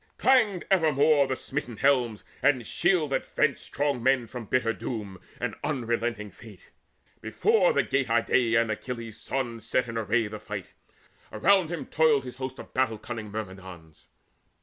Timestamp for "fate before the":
6.31-7.83